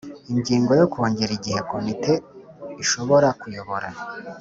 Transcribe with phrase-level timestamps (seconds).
[0.33, 2.11] Ingingo yo Kongera igihe komite
[2.83, 3.89] ishoborA kuyobora